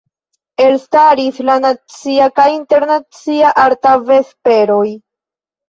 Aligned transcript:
Elstaris 0.67 1.37
la 1.49 1.57
Nacia 1.65 2.31
kaj 2.41 2.47
Internacia 2.55 3.55
Arta 3.67 3.95
Vesperoj. 4.09 4.85